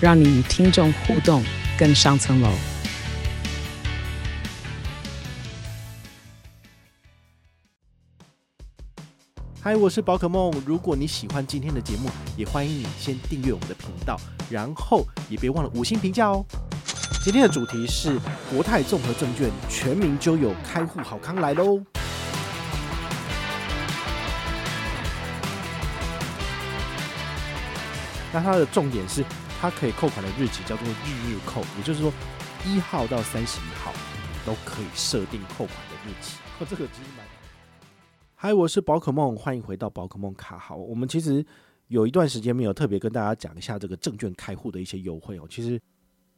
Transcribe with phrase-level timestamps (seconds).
[0.00, 1.42] 让你与听众互动
[1.76, 2.48] 更上层楼。
[9.60, 10.52] 嗨，我是宝可梦。
[10.64, 14.16] 如果你喜欢今天的节目，也欢迎你先订阅我们的频道，
[14.48, 16.44] 然后也别忘了五星评价哦。
[17.24, 21.82] 今天的主题是国泰综合证券全民揪友开户好康来喽！
[28.32, 29.24] 那它的重点是，
[29.60, 32.12] 它可以扣款的日期叫做日日扣，也就是说
[32.64, 33.92] 一号到三十一号
[34.46, 36.38] 都可以设定扣款的日期。
[36.60, 37.26] 哦，这个其实蛮……
[38.36, 40.76] 嗨，我是宝可梦，欢迎回到宝可梦卡号。
[40.76, 41.44] 我们其实
[41.88, 45.46] 有一段时间没有特别跟大家讲一下这个证券开户的一些优惠哦。
[45.50, 45.80] 其实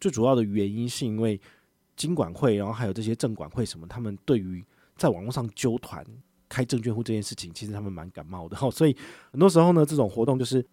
[0.00, 1.39] 最主要的原因是因为
[1.97, 4.64] 金管会，然后还有这些证管会什么，他们对于
[4.97, 6.03] 在网络上揪团
[6.48, 8.56] 开证券户这件事情，其实他们蛮感冒的。
[8.62, 8.97] 哦，所以
[9.31, 10.66] 很多时候呢，这种活动就是。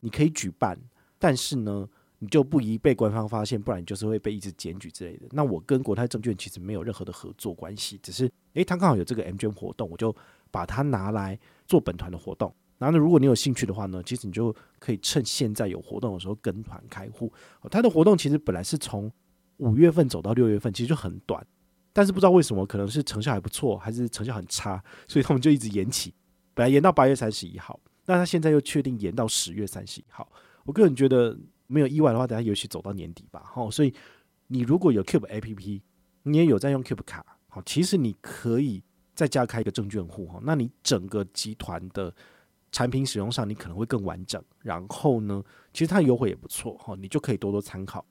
[0.00, 0.78] 你可以举办，
[1.18, 5.26] 但是呢，你就不宜被官方发现，不然你就是会被一直检举之类的。
[5.30, 10.14] 那我跟国泰证券其实没有任何的合作关系，只是诶，他刚好有这个 M 捐活动，我就
[10.50, 12.52] 把它拿来做本团的活动。
[12.78, 17.32] 然后呢，如果你有兴趣的话呢，其实你就可以趁现在有活动的时候跟团开户。
[17.70, 19.10] 他的活动其实本来是从
[19.56, 21.44] 五月份走到六月份，其实就很短，
[21.92, 26.14] 但是不知道为什么，可能是成效还不错，还是成效很差，所以他们就一直延期，
[26.54, 27.78] 本来延到八月三十一号。
[28.06, 30.30] 那他现在又确定延到十月三十一号，
[30.64, 31.36] 我个人觉得
[31.68, 33.42] 没有意外的话，等下也许走到年底吧。
[33.44, 33.94] 好，所以
[34.48, 35.80] 你如果有 Cube APP，
[36.24, 38.82] 你也有在用 Cube 卡，好，其实你可以
[39.14, 42.12] 再加开一个证券户哈，那你整个集团的
[42.72, 44.42] 产品使用上，你可能会更完整。
[44.60, 48.04] 然后呢，其实它的优惠也不错哈，你就可以多多参考。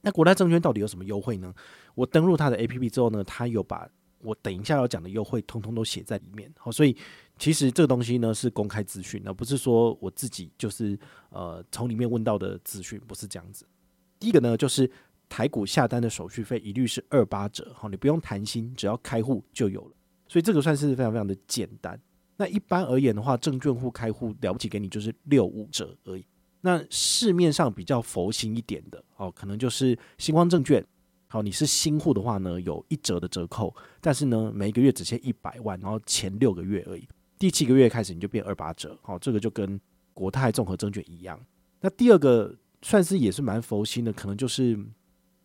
[0.00, 1.52] 那国泰证券到底有什么优惠呢？
[1.94, 3.88] 我登录它的 APP 之后呢，它有把
[4.20, 6.50] 我等一下要讲的优惠通通都写在里面。
[6.56, 6.96] 好，所以。
[7.38, 10.98] 其实这个东西呢是公开资讯，而不是说我自己就是
[11.28, 13.66] 呃从里面问到的资讯，不是这样子。
[14.18, 14.90] 第一个呢就是
[15.28, 19.94] 台股下单的手续费一律是二八折，好，你不用谈心，只要开户就有了，
[20.28, 22.00] 所以这个算是非常非常的简单。
[22.38, 26.24] 那一般而言的话，证券户开户了不起给你就是六五折而已。
[26.62, 30.84] 那市面上比较佛心一点的哦，可能就是星光证券，
[31.28, 37.06] 好，你是新户的话呢，有一折的折扣，但是呢每一个月只限一百万，然后前六个月而已。
[37.38, 39.78] 第七个月开始你就变二八折，好，这个就跟
[40.14, 41.38] 国泰综合证券一样。
[41.80, 44.78] 那第二个算是也是蛮佛心的，可能就是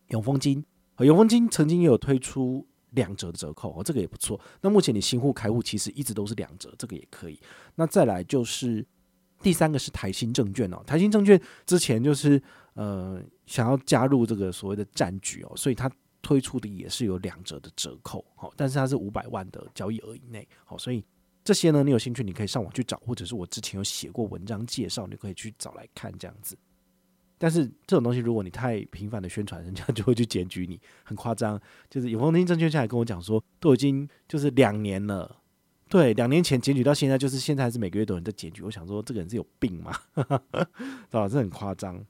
[0.08, 0.64] 永丰金，
[1.00, 4.40] 永丰金曾经也有推出两折的折扣，哦，这个也不错。
[4.62, 7.38] 那目前你新户开户其实一直都是两折，这个也可以。
[7.74, 8.86] 那再来就是
[9.42, 12.42] 第三个是台新证券哦，台新证券之前就是
[12.72, 15.90] 呃想要加入这个所谓的战局哦，所以它
[16.22, 21.04] 推出的也是有两折的折扣，好，但是它是五百万的交易额以内，好，所以。
[21.44, 26.56] 这些呢，你有兴趣，你可以上网去找，或者是我之前有写过文章介绍，你可以去找来看这样子。
[27.36, 31.60] 但是这种东西，如果你太频繁的宣传，人家就会去检举你，很夸张。
[31.90, 35.42] 就是永丰金证券下来跟我讲说，都已经就是两年了，
[35.88, 38.62] 对，两年前检举到现在，就是现在还是每个月都有人在检举。
[38.62, 39.92] 我想说，这个人是有病吗？
[40.14, 40.22] 是
[41.10, 41.28] 吧？
[41.28, 42.04] 这很夸张。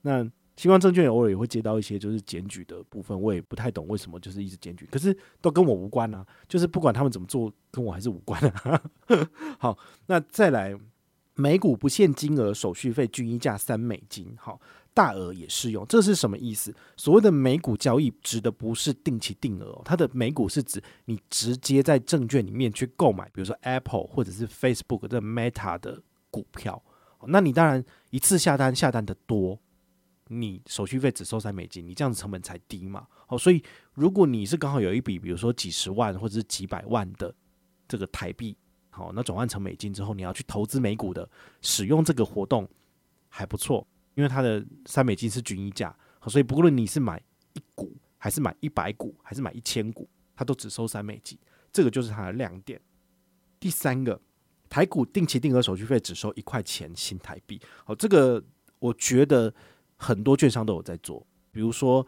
[0.00, 0.30] 那。
[0.58, 8.82] 新光证券偶尔也会接到一些就是检举的部分，我也不太懂为什么就是一直检举，可是都跟我无关啊，就是不管他们怎么做，跟我还是无关啊。
[9.56, 10.76] 好，那再来，
[11.36, 14.60] 每股不限金额手续费均一价三美金，好，
[14.92, 16.74] 大额也适用，这是什么意思？
[16.96, 26.02] 所谓的每股交易指的不是定期定额，它的每股是指你直接在证券里面去购买，比如说 Apple 或者是 Facebook 的 Meta 的
[26.32, 26.82] 股票，
[27.28, 29.56] 那你当然一次下单下单的多。
[30.28, 33.06] 你手续费只收三美金，你这样子成本才低嘛？
[33.26, 33.62] 好，所以
[33.94, 37.34] 如果你是刚好有一笔，比如说几十万或者是几百万的
[37.86, 38.56] 这个台币，
[38.90, 41.28] 好，那转换成美金之后，你要去投资美股的，
[41.62, 42.68] 使用这个活动
[43.28, 47.22] 还不错，因为它的三美金是均一价，好，所以不论你是买
[47.54, 51.38] 一股，还是买一百股，还是买一千股，它都只收三美金，
[51.72, 52.80] 这个就是它的亮点。
[53.58, 54.20] 第三个，
[54.68, 58.42] 台股定期定额手续费只收一块钱新台币，好，这个
[58.78, 59.54] 我觉得。
[59.98, 62.06] 很多券商都有在做，比如说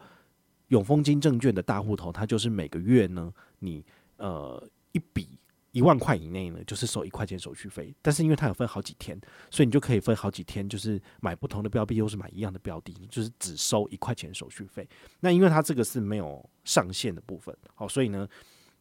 [0.69, 3.85] 永丰金证券的大户头，它就是每个月呢，你
[4.17, 5.37] 呃一笔
[5.71, 7.93] 一万块以内呢，就是收一块钱手续费。
[8.01, 14.87] 但是因为它有分好几天，所以你就可以分好几天，就是买不同的标的，又是买一样的标的，就是只收一块钱手续费。
[15.19, 18.27] 那因为它这个是没有上限的部分，好，所以呢，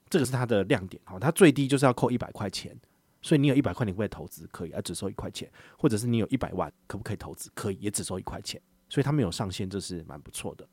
[0.08, 1.00] 这个是它的亮点。
[1.04, 2.76] 好，它最低就是要扣一百块钱，
[3.22, 4.46] 所以你有一百块，你会投资？
[4.52, 5.50] 可以，啊，只收一块钱。
[5.76, 7.50] 或者是你有一百万，可不可以投资？
[7.54, 8.60] 可以，也只收一块钱。
[8.90, 10.68] 所以它没有上限，这是蛮不错的。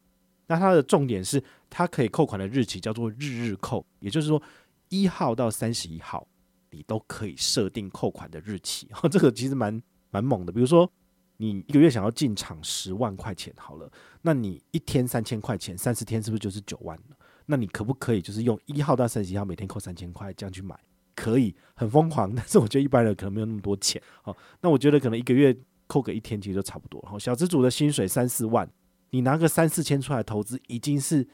[0.47, 4.41] 那它的重点是，它可以扣款的日期叫做日日扣，也就是说。
[4.89, 6.25] 一号到三十一号，
[6.69, 8.87] 你都可以设定扣款的日期。
[9.11, 10.49] 这个其实蛮蛮猛的。
[10.53, 10.89] 比如说，
[11.35, 13.91] 你一个月想要进场十万块钱，好了，
[14.21, 17.17] 那你一天三千块钱，三十天是不是就是九万了？
[17.47, 20.73] 那你可不可以就是用一号到三十一号每天扣三千块这样去买？
[21.13, 22.33] 可以，很疯狂。
[22.33, 24.01] 但是我觉得一般人可能没有那么多钱。
[24.21, 25.53] 好，那我觉得可能一个月
[25.87, 27.01] 扣个一天其实就差不多。
[27.03, 28.69] 然后，小资主的薪水三四万，
[29.09, 31.27] 你拿个三四千出来投资，已经是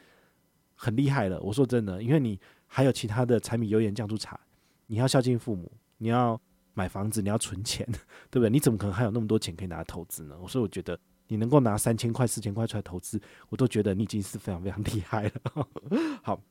[0.76, 1.40] 很厉害了。
[1.42, 2.40] 我说真的，因为你。
[2.76, 4.40] 还有其他的柴米油盐酱醋茶，
[4.88, 6.42] 你要孝敬父母，你要
[6.74, 7.86] 买房子，你要存钱，
[8.32, 8.50] 对不对？
[8.50, 10.36] 你怎么可能还有那么多钱可以拿来投资呢？
[10.48, 15.68] 所以我觉得你能够拿三千块、四千块出来投资，我都觉得你已经是非常非常厉害了。
[16.24, 16.42] 好，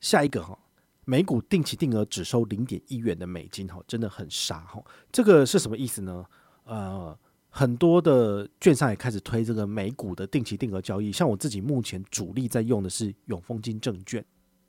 [0.00, 0.58] 下一个哈，
[1.04, 4.84] 美股定期定额只收零点一元的美金，哈，真的很傻哈。
[5.12, 6.26] 这个是什么意思呢？
[6.66, 7.18] 呃，
[7.48, 14.22] 很多的券商也开始推这个美股的定期定额交易，像我自己目前主力在用的是永丰金证券。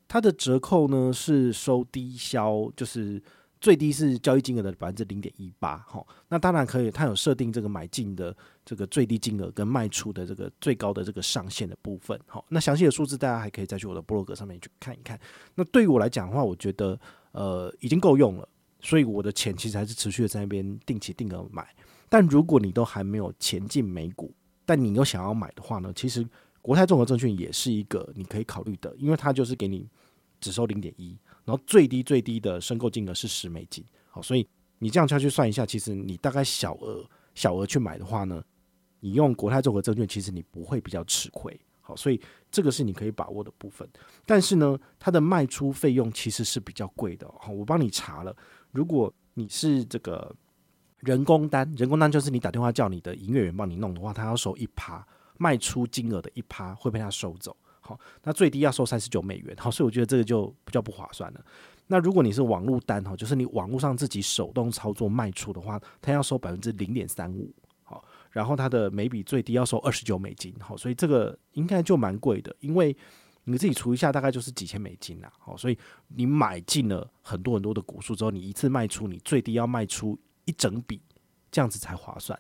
[0.08, 3.22] 它的折扣呢是收低销，就是
[3.60, 8.34] 最低是交易金额的百分之零点一八，哈，那当然可以，它有设定这个买进的
[8.64, 15.20] 这个最低金额跟卖出的这个最高的这个上限的部分，好，那详细的数字大家还可以再去我的部落格上面去看一看。
[15.56, 16.98] 那对于我来讲的话，我觉得
[17.34, 18.48] 呃已经够用了，
[18.88, 21.68] 所以我的钱其实还是持续的在那边定期定额买。
[22.08, 24.34] 但如果你都还没有钱进美股，
[24.66, 26.26] 但你又想要买的话呢，其实。
[26.60, 29.88] 国泰综合证券也是一个你可以考虑的，因为它就是给你
[30.42, 34.46] 只收零点一，然后最低最低的申购金额是十美金，好，所以
[34.80, 38.44] 你这样下去算一下，其实你大概小额小额去买的话呢，
[39.00, 42.20] 你用国泰综合证券其实你不会比较吃亏，好，所以
[42.52, 43.88] 这个是你可以把握的部分。
[44.26, 48.36] 但是呢，它的卖出费用其实是比较贵的，好，我帮你查了，
[48.72, 50.36] 如果你是这个
[51.00, 55.06] 人工单，人工单就是你打电话叫你的营业员帮你弄的话，他要收一趴。
[55.40, 61.46] 卖出金额的一趴会被他收走，好，那最低要收三十九美元，好，所以我觉得这个就比较不划算了。
[61.86, 67.54] 那如果你是网络单哈，就是你网络上自己手动操作卖出的话，他要收百分之零点三五，
[67.84, 72.98] 好，然后他的每笔最低要收二十九美金，好，所以这个应该就蛮贵的，因为
[73.50, 75.78] 你自己除一下，大概就是几千美金啦，好，所以
[76.10, 81.02] 你买进了很多很多的股数之后，你一次卖出，你最低要卖出一整笔，
[81.50, 82.38] 这样子才划算。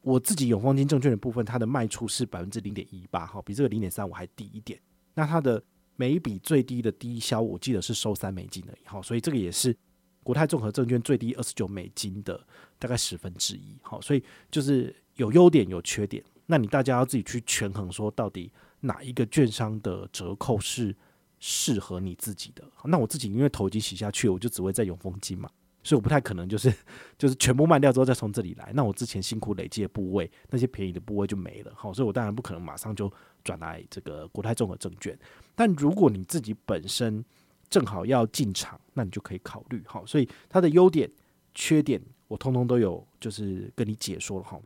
[0.00, 4.80] 我自己永丰金证券的部分，它的卖出是百分之零点一八，哈，比这个零点三五还低一点。
[5.14, 5.62] 那它的
[5.94, 9.76] 每一笔最低的低销，我记得是收三美金而已，哈，所以这个也是
[10.24, 12.44] 国泰综合证券最低二十九美金的
[12.78, 16.24] 大概十分之一，好，所以就是有优点有缺点。
[16.46, 20.94] 那你大家要自己去权衡，说到底哪一个券商的折扣是
[21.38, 22.64] 适合你自己的。
[22.84, 25.48] 那我自己因为头已经洗下去，我就只会在永丰金嘛。
[25.84, 26.70] 所以我不太可能就是
[27.16, 33.10] 就是全部卖掉之后再从这里来，那我之前辛苦累积的部位，那些便宜的部位就没了，好，所以我当然不可能马上就
[33.44, 35.18] 转来这个国泰综合证券。
[35.54, 37.24] 但如果你自己本身
[37.70, 41.10] 正好要进场，那你就可以考虑，好，所以它的优点、
[41.54, 44.60] 缺点我通通都有，就是跟你解说了哈。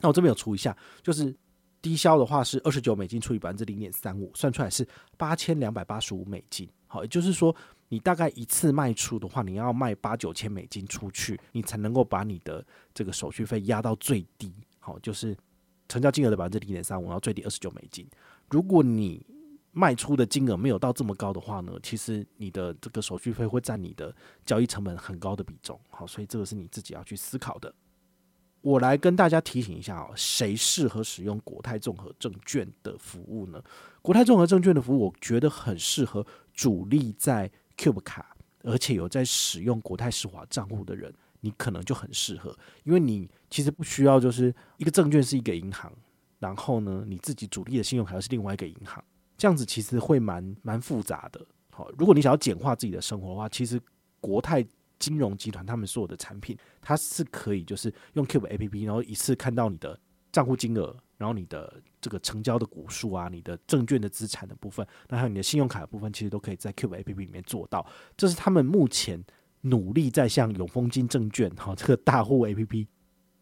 [0.00, 1.34] 那我这边有除一下，就是
[1.82, 7.54] 低消的话是二十九美金除以百分之零点三五，算出来是八千两百八十五美金，好，也就是说。
[7.92, 15.36] 你大概一次卖出的话，你要卖八九千美金出去，你才能够把你的这个手续费压到最低，好，就是
[15.88, 18.08] 成交金额的百分之零点三五，然后最低二十九美金。
[18.48, 19.26] 如果你
[19.72, 24.14] 卖出的金额没有到这么高的话呢，其实你的这个手续费会占你的
[24.46, 27.74] 交易成本很高的比重，好，所以这个是你自己要去思考的。
[28.62, 33.62] 我来跟大家提醒一下哦，谁适合使用国泰综合证券的服务呢？
[34.02, 45.90] 国泰综合证券的服务，我觉得很适合主力在 Cube 卡，而且有在使用国泰世华账户的人，你可能就很适合，因为你其实不需要就是一个证券是一个银行，
[46.38, 49.02] 然后呢，你自己主力的信用卡又是另外一个银行，
[49.38, 51.40] 这样子其实会蛮蛮复杂的。
[51.70, 53.80] 好，如果你想要简化自己的生活的话，其实
[54.20, 54.62] 国泰
[55.00, 59.98] 金融集团他们所有的产品，它是可以就是用 Cube APP，然后一次看到你的
[60.30, 60.96] 账户金额。
[61.20, 67.86] 然后你的这个成交的股数啊，你的证券的资产的部分，那还有你的信用卡的部分，其实都可以在 Cube APP 里面做到。
[68.16, 69.22] 这是他们目前
[69.60, 72.86] 努力在向永丰金证券哈这个大户 APP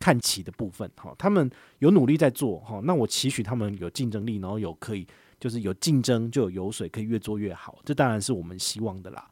[0.00, 1.48] 看齐的部分哈，他们
[1.78, 2.80] 有努力在做哈。
[2.82, 5.06] 那我期许他们有竞争力，然后有可以
[5.38, 7.78] 就是有竞争就有油水，可以越做越好。
[7.84, 9.30] 这当然是我们希望的啦。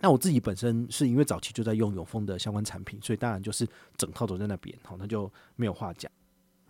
[0.00, 6.10] 那我自己本身是因为早期就在用永丰的相关产品，所以当然就是整套都在那边，好，那就没有话讲。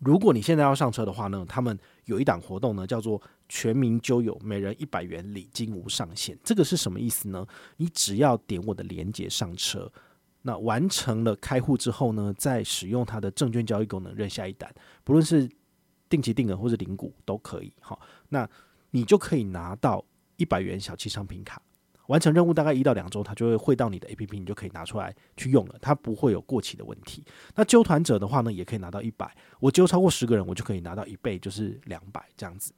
[0.01, 6.37] 如果你现在要上车的话呢，他们有一档活动呢，叫做全民揪友，每人一百元礼金无上限。
[6.43, 7.47] 这个是什么意思呢？
[7.77, 9.93] 你只要点我的连接上车，
[10.43, 15.49] 那完成了开户之后呢，再使用它的证券交易功能认下一单，不论是
[16.09, 17.71] 定期定额或者零股都可以。
[17.81, 18.49] 好，那
[18.91, 20.03] 你就可以拿到
[20.37, 21.61] 一百元小七商品卡。
[22.11, 27.25] 完成任务大概一到两周，它就会汇到你的 APP，你就可以拿出来去用了，它不会有过期的问题。
[27.55, 32.73] 那揪团者的话呢，也可以拿到一百，我揪超过十个人，我就可以拿到一倍，就是两百这样子。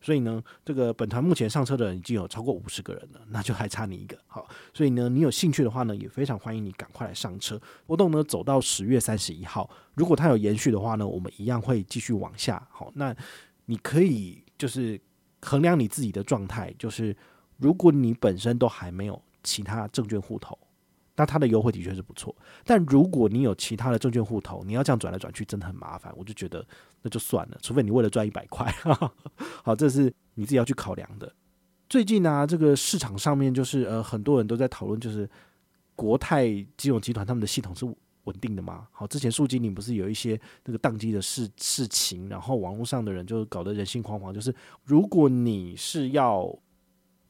[0.00, 4.16] 所以呢，这个本团目前上车的人已经有超过五十个人了，那就还差你一个。
[4.26, 7.60] 好，所以呢，你有兴趣的话呢，也非常欢迎你赶快来上车。
[7.86, 12.66] 活动呢走到十月三十一号，如果它有延续的话呢，我们一样会继续往下。
[12.70, 13.14] 好，那
[13.66, 14.98] 你可以就是
[15.42, 17.14] 衡量你自己的状态，就是。
[17.58, 20.56] 如果你本身都还没有其他证券户头，
[21.16, 22.34] 那它的优惠的确是不错。
[22.64, 26.64] 但如果你有其他的证券户头，你要这样转来转去真的很麻烦，我就觉得
[27.02, 27.58] 那就算了。
[27.60, 28.72] 除非你为了赚一百块，
[29.64, 31.32] 好，这是你自己要去考量的。
[31.88, 35.28] 最近呢、这个市场上面就是呃，很多人都在讨论，就是
[35.96, 36.46] 国泰
[36.76, 37.84] 金融集团他们的系统是
[38.22, 38.86] 稳定的吗？
[38.92, 46.56] 好，之前数金你不是有一些那个宕机的事事情，然后网络上的人就搞得人心惶惶，就是如果你是要。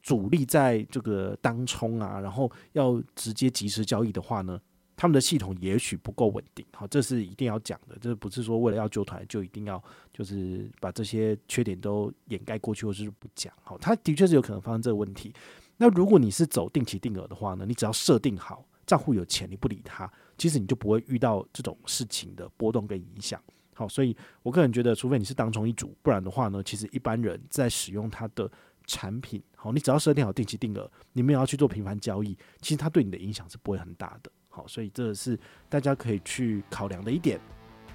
[0.01, 4.59] 主力在这个当冲啊，然后要直接及时交易的话呢，
[4.95, 6.65] 他们的系统也许不够稳定。
[6.73, 9.81] 好，这是一定要讲的，这不是说为了要救团就一定要
[10.13, 13.53] 就是把这些缺点都掩盖过去，或是不讲。
[13.61, 15.33] 好，它的确是有可能发生这个问题。
[15.77, 23.41] 那如果你是走定期定额的话呢，你只要设定好账户有钱，你不理它，其实你就不会遇到这种事情的波动跟影响。
[23.73, 28.49] 好，所以我个人觉得，除非你是当冲一族，不然的话呢，其实一般人在使用它的。
[28.89, 34.31] 产品好，你只要设定好定期定额，你们也要去做频繁交易，其实它对你的影响是不会很大的。
[34.49, 37.39] 好，所以这是大家可以去考量的一点。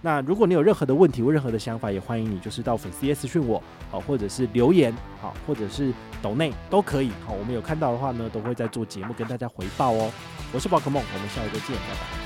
[0.01, 3.61] 那如果你有任何的问题或任何的想法，也欢迎你就是到粉丝页私讯我，
[3.91, 7.11] 好，或者是留言，好，或者是抖内都可以。
[7.27, 10.13] 好，我们有看到的话呢，都会在做节目跟大家回报哦。
[10.53, 12.24] 我是宝可梦，我们下一个见，拜拜。